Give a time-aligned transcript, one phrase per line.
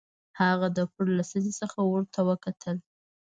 [0.39, 2.77] هغه د پوړ له سطحې څخه ورته وکتل